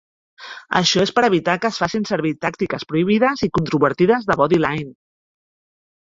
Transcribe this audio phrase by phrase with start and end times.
[0.77, 4.89] Això és per evitar que es facin servir tàctiques prohibides i controvertides de bodyline.